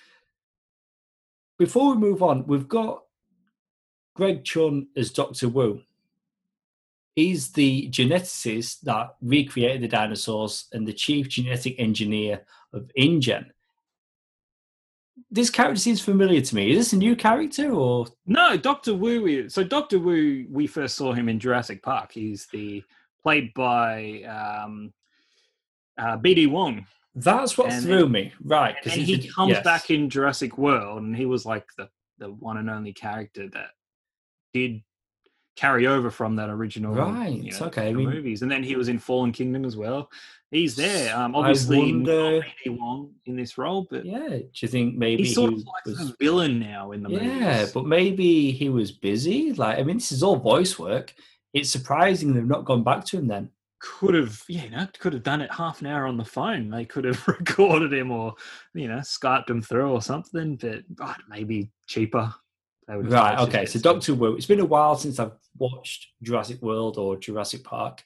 [1.58, 3.04] Before we move on, we've got
[4.14, 5.82] Greg Chun as Doctor Wu.
[7.14, 13.52] He's the geneticist that recreated the dinosaurs and the chief genetic engineer of InGen.
[15.30, 16.70] This character seems familiar to me.
[16.70, 20.96] Is this a new character or no dr wu is so dr wu we first
[20.96, 22.82] saw him in jurassic park he's the
[23.22, 24.92] played by um
[25.98, 28.32] uh, bd wong that's what And- threw me?
[28.44, 29.64] Right, he's he comes yes.
[29.64, 33.70] back in jurassic world and he was like the the one and only character that
[34.52, 34.82] did
[35.56, 38.76] carry over from that original Right, you know, okay, I mean- movies and then he
[38.76, 40.10] was in fallen kingdom as well
[40.52, 44.68] he's there um obviously wonder- not bd wong in this role but Yeah, do you
[44.68, 45.98] think maybe he's sort he of like was?
[45.98, 47.24] the villain now in the movie?
[47.26, 47.72] Yeah, movies.
[47.72, 49.52] but maybe he was busy.
[49.52, 51.14] Like, I mean, this is all voice work.
[51.52, 53.50] It's surprising they've not gone back to him then.
[53.80, 56.70] could have, yeah, you know, could have done it half an hour on the phone.
[56.70, 58.34] They could have recorded him or,
[58.74, 60.56] you know, Skyped him through or something.
[60.56, 62.32] But oh, maybe cheaper.
[62.88, 63.36] They were Right.
[63.36, 63.66] both Okay.
[63.66, 63.78] So.
[63.80, 64.36] Doctor Wu.
[64.36, 68.04] It's been a while since I've watched Jurassic World or Jurassic Park.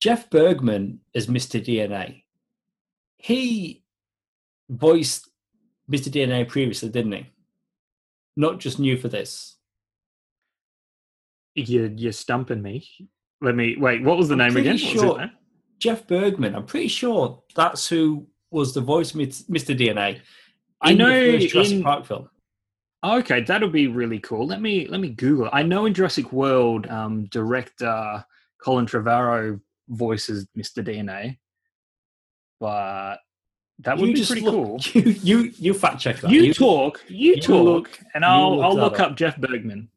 [0.00, 1.62] Jeff Bergman as Mr.
[1.64, 2.24] DNA.
[3.18, 3.82] He
[4.68, 5.30] voiced
[5.90, 6.10] Mr.
[6.10, 7.26] DNA previously, didn't he?
[8.36, 9.56] Not just new for this.
[11.54, 12.86] You're, you're stumping me.
[13.40, 14.02] Let me wait.
[14.02, 14.74] What was the I'm name again?
[14.78, 15.30] What was sure- it.
[15.78, 16.54] Jeff Bergman.
[16.54, 19.76] I'm pretty sure that's who was the voice of Mr.
[19.78, 20.20] DNA.
[20.80, 22.28] I in the know first Jurassic in- Park film.
[23.04, 24.46] Okay, that'll be really cool.
[24.46, 25.46] Let me let me Google.
[25.46, 25.50] it.
[25.52, 28.24] I know in Jurassic World, um, director
[28.62, 30.84] Colin Trevorrow voices Mr.
[30.84, 31.38] DNA,
[32.58, 33.18] but
[33.80, 34.80] that would You be pretty look- cool.
[34.94, 36.30] You you you fact check that.
[36.30, 39.10] You, talk, you, you talk, look- and I'll look I'll look up.
[39.12, 39.88] up Jeff Bergman.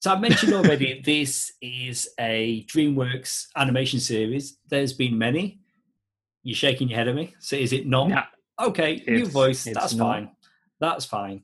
[0.00, 4.58] So I mentioned already, this is a DreamWorks animation series.
[4.68, 5.60] There's been many.
[6.42, 7.34] You're shaking your head at me.
[7.38, 8.08] So is it not?
[8.10, 8.24] Nah,
[8.60, 9.64] Okay, new voice.
[9.64, 10.04] That's not.
[10.12, 10.30] fine.
[10.78, 11.42] That's fine.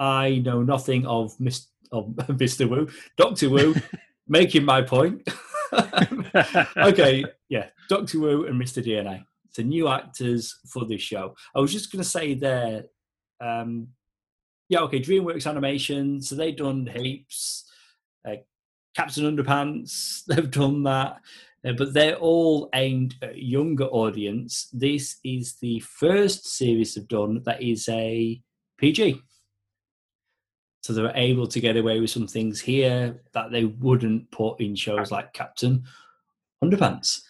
[0.00, 1.66] I know nothing of Mr.
[1.92, 2.68] Of Mr.
[2.68, 3.74] Wu, Doctor Wu,
[4.28, 5.28] making my point.
[6.76, 8.84] okay, yeah, Doctor Wu and Mr.
[8.84, 9.24] DNA.
[9.56, 11.34] The new actors for this show.
[11.54, 12.84] I was just going to say there.
[13.40, 13.88] Um,
[14.68, 16.22] yeah, okay, DreamWorks Animation.
[16.22, 17.68] So they've done heaps.
[18.26, 18.36] Uh,
[18.94, 20.24] Captain Underpants.
[20.26, 21.20] They've done that.
[21.66, 24.68] Uh, but they're all aimed at younger audience.
[24.72, 28.40] This is the first series they've done that is a
[28.78, 29.20] PG.
[30.82, 34.74] So they're able to get away with some things here that they wouldn't put in
[34.74, 35.84] shows like Captain
[36.64, 37.20] Underpants.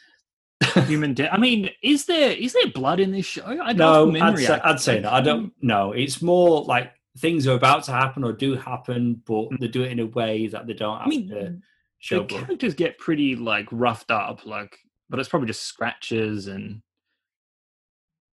[0.86, 3.44] Human de- I mean, is there is there blood in this show?
[3.44, 5.10] I don't No, I'd say, I'd say no.
[5.10, 5.92] I don't know.
[5.92, 9.58] It's more like things are about to happen or do happen, but mm.
[9.58, 11.56] they do it in a way that they don't have I mean, to
[11.98, 12.44] show the blood.
[12.46, 16.82] characters get pretty like roughed up, like, but it's probably just scratches and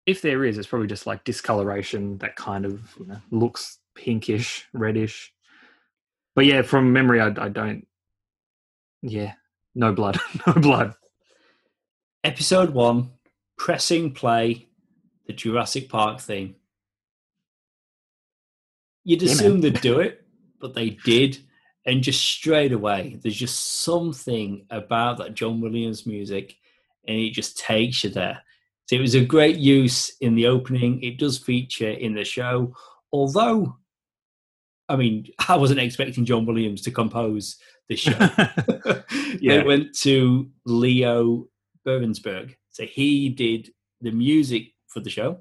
[0.05, 4.67] if there is, it's probably just like discoloration that kind of you know, looks pinkish,
[4.73, 5.33] reddish.
[6.35, 7.87] But yeah, from memory, I, I don't.
[9.01, 9.33] Yeah,
[9.75, 10.95] no blood, no blood.
[12.23, 13.11] Episode one,
[13.57, 14.67] pressing play,
[15.25, 16.55] the Jurassic Park theme.
[19.03, 20.23] You'd Yeah, assume they'd do it,
[20.59, 21.39] but they did.
[21.85, 26.55] And just straight away, there's just something about that John Williams music,
[27.07, 28.43] and it just takes you there.
[28.85, 31.01] So it was a great use in the opening.
[31.01, 32.75] It does feature in the show,
[33.11, 33.77] although,
[34.91, 37.57] I mean, I wasn't expecting John Williams to compose
[37.89, 38.11] this show
[39.39, 39.57] Yeah.
[39.57, 41.47] they went to Leo
[41.85, 42.55] Birenberg.
[42.69, 43.69] So he did
[44.01, 45.39] the music for the show.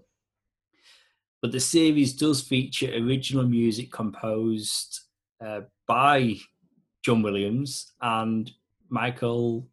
[1.43, 5.01] But the series does feature original music composed
[5.45, 6.37] uh, by
[7.03, 8.51] John Williams and
[8.91, 9.67] Michael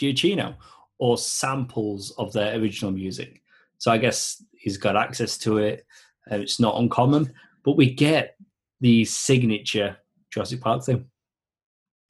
[0.00, 0.56] Giacchino,
[0.98, 3.42] or samples of their original music.
[3.78, 5.86] So I guess he's got access to it.
[6.30, 7.32] Uh, it's not uncommon,
[7.64, 8.36] but we get
[8.80, 9.96] the signature
[10.32, 11.06] Jurassic Park theme.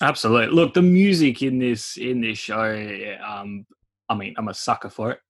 [0.00, 0.54] Absolutely.
[0.54, 3.66] Look, the music in this in this show, um,
[4.08, 5.20] I mean, I'm a sucker for it.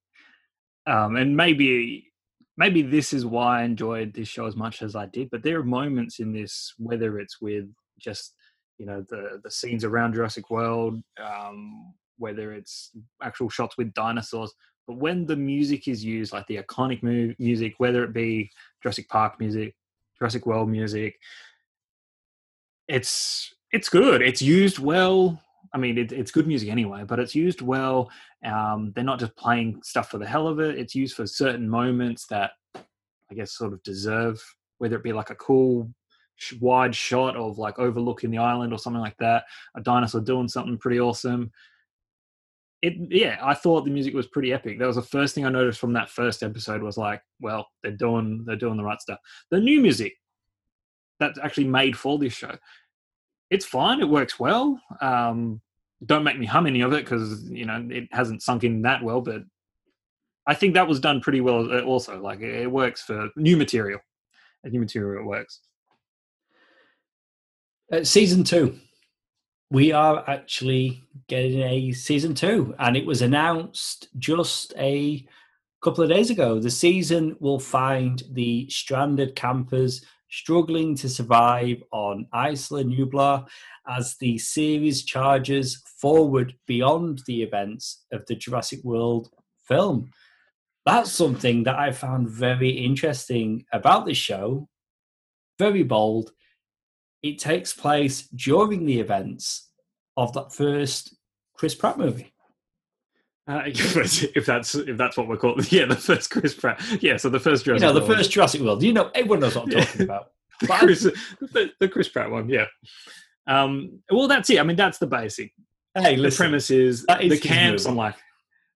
[0.86, 2.10] Um, and maybe
[2.56, 5.30] maybe this is why I enjoyed this show as much as I did.
[5.30, 7.64] But there are moments in this, whether it's with
[7.98, 8.34] just
[8.78, 12.90] you know the the scenes around Jurassic World, um, whether it's
[13.22, 14.52] actual shots with dinosaurs,
[14.88, 18.50] but when the music is used, like the iconic mu- music, whether it be
[18.82, 19.74] Jurassic Park music,
[20.18, 21.18] Jurassic World music,
[22.88, 24.22] it's it's good.
[24.22, 25.40] It's used well.
[25.74, 28.10] I mean, it, it's good music anyway, but it's used well.
[28.44, 30.78] Um, they're not just playing stuff for the hell of it.
[30.78, 34.42] It's used for certain moments that I guess sort of deserve,
[34.78, 35.92] whether it be like a cool
[36.60, 39.44] wide shot of like overlooking the island or something like that,
[39.76, 41.50] a dinosaur doing something pretty awesome.
[42.80, 44.78] It yeah, I thought the music was pretty epic.
[44.78, 47.92] That was the first thing I noticed from that first episode was like, well, they're
[47.92, 49.18] doing they're doing the right stuff.
[49.50, 50.14] The new music
[51.18, 52.56] that's actually made for this show
[53.50, 54.00] it's fine.
[54.00, 54.80] It works well.
[55.00, 55.60] Um,
[56.04, 59.02] don't make me hum any of it because you know it hasn't sunk in that
[59.02, 59.20] well.
[59.20, 59.42] But
[60.46, 61.72] I think that was done pretty well.
[61.72, 64.00] uh, Also, like it works for new material.
[64.64, 65.60] New material works.
[67.90, 68.78] Uh, season two.
[69.70, 75.26] We are actually getting a season two, and it was announced just a
[75.82, 76.58] couple of days ago.
[76.58, 83.46] The season will find the stranded campers struggling to survive on Isla Nublar
[83.86, 89.28] as the series charges forward beyond the events of the Jurassic World
[89.66, 90.10] film.
[90.86, 94.66] That's something that I found very interesting about this show.
[95.58, 96.32] Very bold
[97.22, 99.70] it takes place during the events
[100.16, 101.16] of that first
[101.54, 102.32] Chris Pratt movie.
[103.46, 107.16] Uh, if that's if that's what we're calling, yeah, the first Chris Pratt, yeah.
[107.16, 108.16] So the first You know, the World.
[108.16, 108.82] first Jurassic World.
[108.82, 110.32] You know, everyone knows what I'm talking about.
[110.60, 111.02] the, Chris,
[111.40, 112.66] the, the Chris Pratt one, yeah.
[113.46, 114.60] Um, well, that's it.
[114.60, 115.52] I mean, that's the basic.
[115.94, 117.84] Hey, the listen, premise is, is the camps.
[117.84, 117.90] movie.
[117.90, 118.14] I'm like,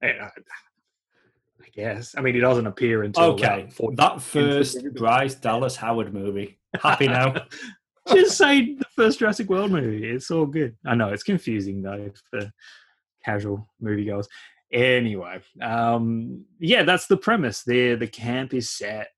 [0.03, 2.14] eh, I guess.
[2.16, 6.59] I mean, it doesn't appear until okay, about 40 that first Bryce Dallas Howard movie.
[6.81, 7.35] Happy now.
[8.14, 10.09] Just say the first Jurassic World movie.
[10.09, 10.77] It's all good.
[10.87, 12.51] I know it's confusing though for
[13.25, 14.27] casual movie moviegoers.
[14.73, 17.62] Anyway, um, yeah, that's the premise.
[17.62, 19.09] There, the camp is set.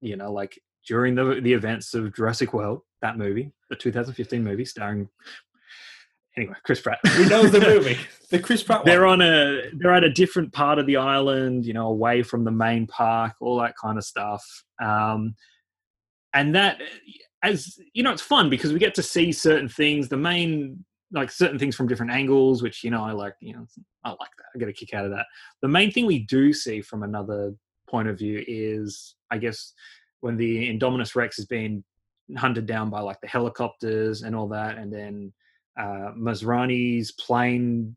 [0.00, 4.64] You know, like during the the events of Jurassic World, that movie, the 2015 movie
[4.64, 5.08] starring.
[6.36, 6.98] Anyway, Chris Pratt.
[7.16, 7.96] we know the movie,
[8.30, 8.86] the Chris Pratt one.
[8.86, 12.42] they're on a they're at a different part of the island you know away from
[12.42, 14.44] the main park all that kind of stuff
[14.82, 15.36] um
[16.34, 16.80] and that
[17.44, 20.08] as you know it's fun because we get to see certain things.
[20.08, 23.66] The main like certain things from different angles which you know i like you know
[24.04, 24.46] i like that.
[24.54, 25.26] I get a kick out of that.
[25.62, 27.54] The main thing we do see from another
[27.88, 29.72] point of view is i guess
[30.20, 31.84] when the indominus rex is being
[32.36, 35.32] hunted down by like the helicopters and all that and then
[35.78, 37.94] uh Masrani's plane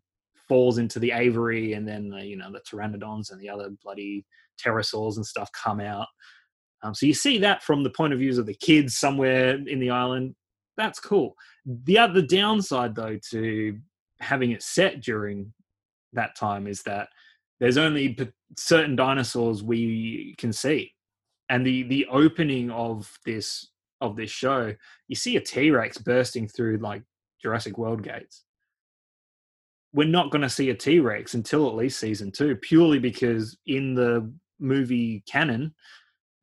[0.48, 4.26] falls into the aviary and then the, you know the pteranodons and the other bloody
[4.62, 6.08] pterosaurs and stuff come out
[6.84, 9.80] um, so you see that from the point of views of the kids somewhere in
[9.80, 10.36] the island.
[10.76, 11.36] That's cool.
[11.66, 13.78] The other downside though to
[14.20, 15.54] having it set during
[16.14, 17.10] that time is that
[17.60, 18.18] there's only
[18.58, 20.94] certain dinosaurs we can see.
[21.50, 23.70] And the the opening of this
[24.02, 24.76] of this show
[25.08, 27.02] you see a t-rex bursting through like
[27.42, 28.44] jurassic world gates.
[29.94, 33.58] We're not going to see a T Rex until at least season two, purely because
[33.66, 35.74] in the movie canon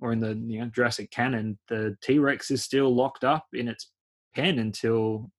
[0.04, 3.68] or in the you know, Jurassic canon, the T Rex is still locked up in
[3.68, 3.90] its
[4.36, 5.30] pen until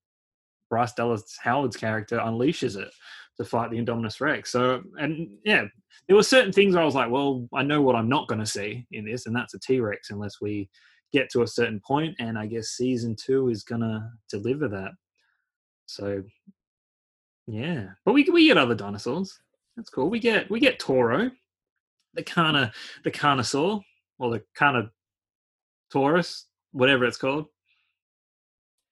[0.72, 2.90] Bryce Dallas Howard's character unleashes it
[3.38, 4.52] to fight the Indominus Rex.
[4.52, 5.66] So, and yeah,
[6.08, 8.40] there were certain things where I was like, well, I know what I'm not going
[8.40, 10.68] to see in this, and that's a T Rex unless we
[11.14, 14.94] get to a certain point, and I guess season two is going to deliver that.
[15.86, 16.24] So
[17.46, 19.40] yeah, but we we get other dinosaurs.
[19.78, 20.10] That's cool.
[20.10, 21.30] We get we get Toro,
[22.16, 22.74] the Carna
[23.04, 23.84] the Carnosaur
[24.20, 24.92] or the Carna
[25.92, 27.46] Taurus, whatever it's called.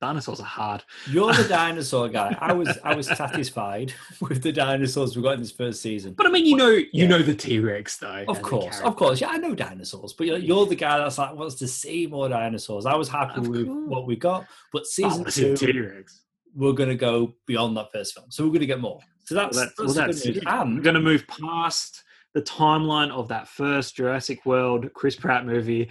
[0.02, 0.84] Dinosaurs are hard.
[1.08, 2.36] You're the dinosaur guy.
[2.42, 6.14] I was I was satisfied with the dinosaurs we got in this first season.
[6.14, 7.08] But I mean, you know, you Yeah.
[7.08, 8.26] know the T Rex though.
[8.28, 9.22] Of course, of course.
[9.22, 12.28] Yeah, I know dinosaurs, but you're, you're the guy that's like wants to see more
[12.28, 12.86] dinosaurs.
[12.86, 13.88] I was happy Of with course.
[13.90, 16.22] what we got, but Oh, season two, T-Rex.
[16.54, 19.00] we're going to go beyond that first film, so we're going to get more.
[19.24, 20.44] So that's, Well, that's, well, that's, the that's good news.
[20.44, 20.76] it.
[20.76, 22.03] We're going to move past
[22.34, 25.90] the timeline of that first Jurassic World Chris Pratt movie,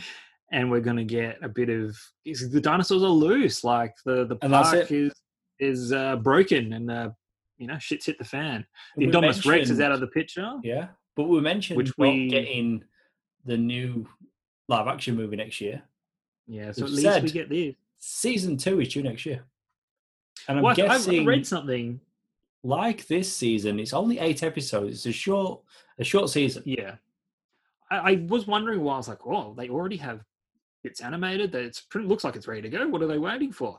[0.51, 3.65] and we're going to get a bit of is- the dinosaurs are loose.
[3.65, 5.13] Like the the And park is
[5.59, 7.11] is uh, broken, and uh,
[7.59, 8.67] you know shit's hit the fan.
[8.97, 10.53] The we Indominus Rex is out of the picture.
[10.63, 12.85] Yeah, but we mentioned Which we- getting
[13.45, 14.07] the new
[14.69, 15.83] live action movie next year.
[16.47, 17.75] Yeah, so at We've least we get this.
[17.99, 19.45] Season two is due next year,
[20.49, 22.01] and I'm Well, I- I guessing read something.
[22.65, 24.95] like this season, it's only eight episodes.
[24.97, 25.61] It's a short,
[25.99, 26.63] a short season.
[26.67, 26.97] Yeah,
[27.91, 28.95] I, I was wondering why.
[28.95, 30.21] I was like, oh, they already have
[30.85, 31.53] it's animated.
[31.53, 32.89] That it's pretty, looks like it's ready to go.
[32.89, 33.79] What are they waiting for?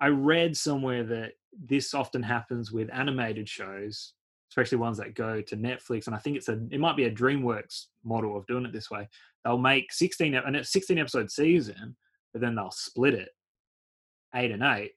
[0.00, 1.32] I read somewhere that
[1.66, 4.14] this often happens with animated shows,
[4.50, 6.06] especially ones that go to Netflix.
[6.06, 8.90] And I think it's a it might be a DreamWorks model of doing it this
[8.90, 9.08] way.
[9.44, 11.96] They'll make sixteen and it's sixteen episode season,
[12.32, 13.30] but then they'll split it
[14.34, 14.92] eight and eight,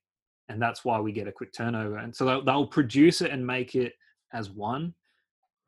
[0.50, 1.98] and that's why we get a quick turnover.
[1.98, 3.94] And so they'll, they'll produce it and make it
[4.34, 4.94] as one,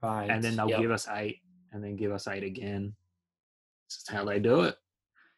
[0.01, 0.81] Right, and then they'll Yep.
[0.81, 1.39] give us eight
[1.71, 2.95] and then give us eight again.
[3.89, 4.75] This is how they do it.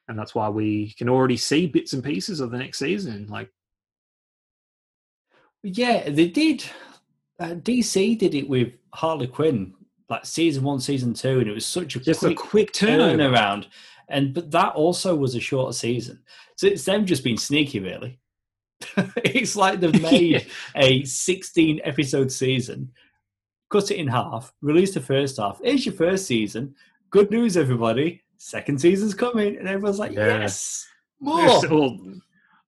[0.08, 3.28] And that's why we can already see bits and pieces of the next season.
[3.28, 3.50] Like,
[5.64, 6.64] Yeah, they did.
[7.40, 9.74] Uh, DC did it with Harley Quinn,
[10.10, 13.18] like season one, season two, and it was such a just quick a quick turnover.
[13.18, 13.68] turnaround.
[14.10, 16.20] And but that also was a shorter season,
[16.56, 18.20] so it's them just being sneaky, really.
[19.18, 22.92] it's like they've made a 16 episode season,
[23.70, 25.60] cut it in half, release the first half.
[25.64, 26.76] Here's your first season.
[27.12, 28.22] Good news, everybody.
[28.38, 30.40] Second season's coming, and everyone's like, Yeah.
[30.40, 30.88] yes,
[31.20, 31.46] more.
[31.70, 32.00] well,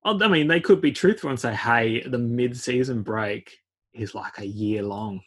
[0.04, 3.60] I mean, they could be truthful and say, hey, the mid season break
[3.94, 5.22] is like a year long.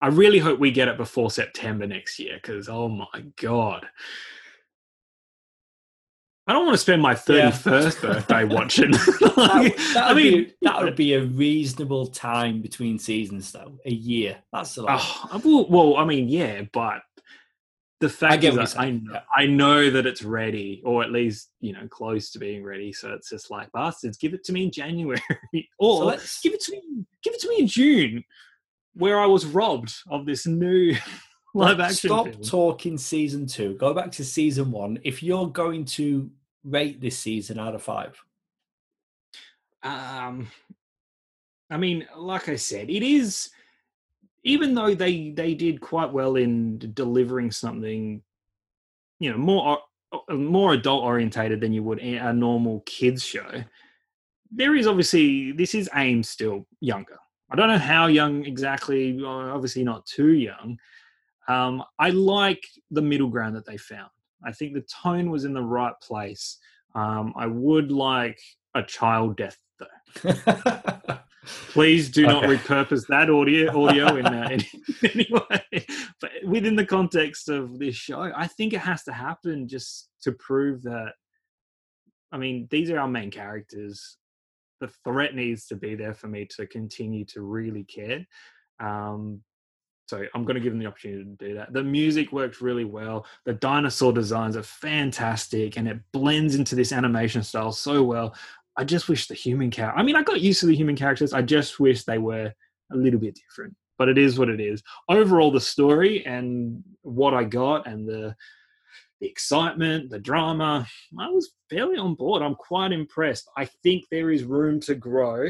[0.00, 3.86] I really hope we get it before September next year because, oh my God.
[6.48, 7.50] I don't want to spend my Yeah.
[7.50, 8.92] 31st birthday watching.
[9.38, 13.78] Like, that I mean, be, that would be a reasonable time between seasons, though.
[13.84, 14.38] A year.
[14.52, 14.98] That's a lot.
[15.00, 17.02] Ah, oh, well, well, I mean, yeah, but
[18.00, 19.20] the fact get is, that I, know.
[19.36, 22.92] I know that it's ready, or at least you know close to being ready.
[22.92, 25.20] So it's just like bastards, give it to me in January,
[25.78, 26.82] or So let's- give it to me,
[27.22, 28.24] give it to me in June,
[28.94, 30.96] where I was robbed of this new
[31.54, 32.08] live action.
[32.08, 32.42] Stop film.
[32.42, 33.74] talking season two.
[33.74, 34.98] Go back to season one.
[35.04, 36.28] If you're going to
[36.68, 38.20] rate this season out of five?
[39.82, 40.48] Um,
[41.70, 43.50] I mean, like I said, it is
[44.44, 48.22] even though they they did quite well in delivering something,
[49.20, 49.78] you know, more
[50.12, 53.64] uh, more adult orientated than you would a normal kids show.
[54.50, 57.18] There is obviously this is aimed still younger.
[57.50, 59.22] I don't know how young exactly.
[59.24, 60.78] Obviously, not too young.
[61.46, 64.10] Um, I like the middle ground that they found.
[64.44, 66.58] I think the tone was in the right place.
[66.94, 68.40] Um, I would like
[68.74, 70.32] a child death though.
[71.70, 74.60] Please do not repurpose that audio audio in, uh, in,
[75.14, 75.86] any way.
[76.20, 80.32] But within the context of this show, I think it has to happen just to
[80.32, 81.12] prove that.
[82.32, 84.18] I mean, these are our main characters.
[84.80, 88.26] The threat needs to be there for me to continue to really care.
[88.80, 89.40] Um,
[90.08, 91.74] so I'm going to give them the opportunity to do that.
[91.74, 93.26] The music works really well.
[93.44, 98.34] The dinosaur designs are fantastic, and it blends into this animation style so well.
[98.78, 99.98] I just wish the human character.
[99.98, 101.34] I mean, I got used to the human characters.
[101.34, 102.54] I just wish they were
[102.90, 103.76] a little bit different.
[103.98, 104.82] But it is what it is.
[105.10, 108.34] Overall, the story and what I got, and the
[109.20, 110.86] the excitement, the drama,
[111.18, 112.40] I was fairly on board.
[112.40, 113.50] I'm quite impressed.
[113.56, 115.48] I think there is room to grow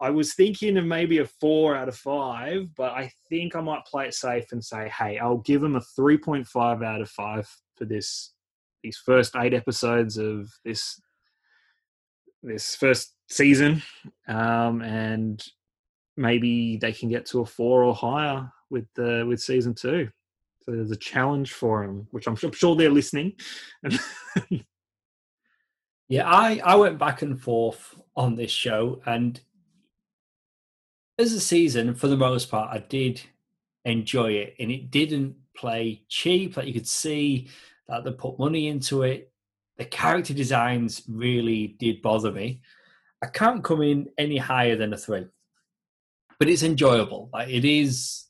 [0.00, 3.84] I was thinking of maybe a four out of five, but I think I might
[3.84, 7.84] play it safe and say, hey, I'll give them a 3.5 out of five for
[7.84, 8.32] this
[8.82, 11.00] these first eight episodes of this
[12.42, 13.82] this first season,
[14.28, 15.44] um, and
[16.16, 20.08] maybe they can get to a four or higher with the with season two.
[20.62, 23.32] So there's a challenge for them, which I'm, I'm sure they're listening.
[26.08, 29.40] yeah, I I went back and forth on this show, and
[31.18, 33.20] as a season, for the most part, I did
[33.84, 36.56] enjoy it, and it didn't play cheap.
[36.56, 37.48] Like you could see
[37.88, 39.32] that they put money into it.
[39.76, 42.60] The character designs really did bother me.
[43.22, 45.26] I can't come in any higher than a three,
[46.38, 47.30] but it's enjoyable.
[47.32, 48.26] Like it is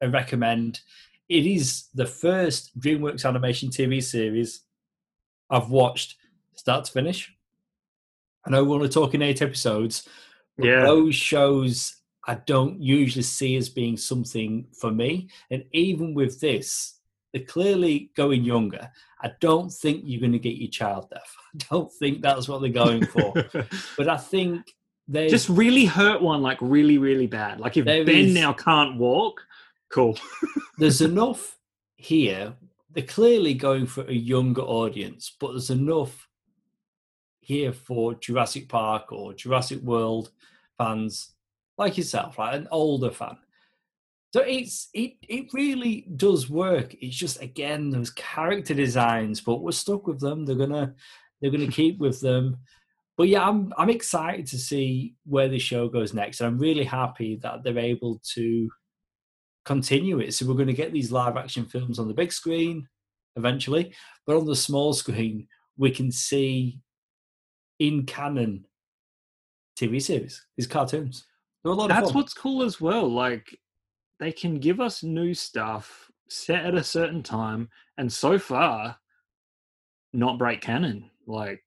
[0.00, 0.80] a recommend.
[1.28, 4.62] It is the first DreamWorks animation TV series
[5.50, 6.16] I've watched
[6.54, 7.32] start to finish.
[8.46, 10.08] I know we're only talking eight episodes,
[10.58, 10.82] yeah.
[10.82, 15.28] those shows I don't usually see as being something for me.
[15.50, 16.98] And even with this,
[17.32, 18.90] they're clearly going younger.
[19.20, 21.36] I don't think you're going to get your child deaf.
[21.54, 23.32] I don't think that's what they're going for.
[23.96, 24.74] but I think
[25.08, 27.60] they just really hurt one like really, really bad.
[27.60, 29.40] Like if Ben is, now can't walk,
[29.90, 30.18] cool.
[30.78, 31.58] there's enough
[31.96, 32.54] here.
[32.92, 36.28] They're clearly going for a younger audience, but there's enough
[37.40, 40.30] here for Jurassic Park or Jurassic World
[40.78, 41.33] fans
[41.78, 42.54] like yourself, right?
[42.54, 43.36] An older fan.
[44.32, 46.94] So it's it it really does work.
[47.00, 50.44] It's just again those character designs, but we're stuck with them.
[50.44, 50.94] They're gonna
[51.40, 52.58] they're gonna keep with them.
[53.16, 56.40] But yeah, I'm I'm excited to see where the show goes next.
[56.40, 58.70] I'm really happy that they're able to
[59.64, 60.34] continue it.
[60.34, 62.88] So we're going to get these live action films on the big screen
[63.36, 63.94] eventually,
[64.26, 66.80] but on the small screen we can see
[67.78, 68.66] in canon
[69.78, 71.24] TV series, these cartoons.
[71.88, 73.08] That's what's cool as well.
[73.08, 73.58] Like
[74.20, 78.96] they can give us new stuff set at a certain time, and so far,
[80.12, 81.10] not break canon.
[81.26, 81.64] Like,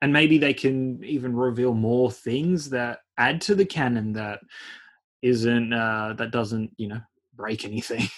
[0.00, 4.40] and maybe they can even reveal more things that add to the canon that
[5.22, 7.00] isn't uh, that doesn't you know
[7.34, 8.08] break anything,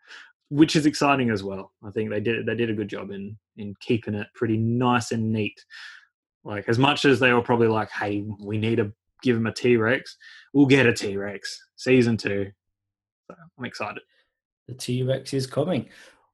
[0.50, 1.72] which is exciting as well.
[1.82, 5.12] I think they did they did a good job in in keeping it pretty nice
[5.12, 5.58] and neat.
[6.44, 8.92] Like as much as they were probably like, "Hey, we need a
[9.26, 10.16] give him a T Rex.
[10.52, 12.50] We'll get a T Rex season two.
[13.28, 14.02] So I'm excited.
[14.68, 15.88] The T Rex is coming.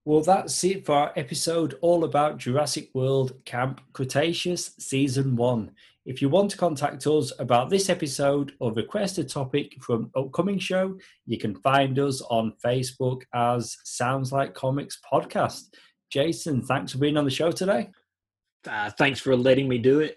[0.05, 5.70] Well, that's it for our episode all about Jurassic World Camp Cretaceous Season 1.
[6.05, 10.59] If you want to contact us about this episode or request a topic from upcoming
[10.59, 15.68] show, you can find us on Facebook as Sounds Like Comics Podcast.
[16.11, 17.90] Jason, thanks for being on the show today.
[18.68, 20.16] Uh, thanks for letting me do it.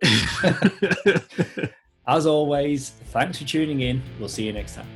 [2.08, 4.02] As always, thanks for tuning in.
[4.20, 4.88] We'll see you next time.